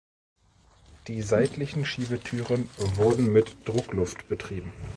Die 1.05 1.21
seitlichen 1.21 1.85
Schiebetüren 1.85 2.67
wurden 2.95 3.31
mit 3.31 3.55
Druckluft 3.67 4.27
betrieben. 4.27 4.73